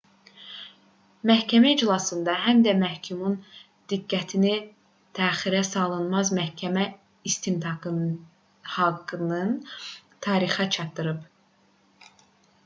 [1.31, 3.35] məhkəmə iclasında həm də məhkumun
[3.93, 4.53] diqqətini
[5.21, 6.87] təxirəsalınmaz məhkəmə
[7.33, 7.93] istintaqı
[8.79, 9.55] haqqının
[10.27, 12.11] tarixi çatdırılıb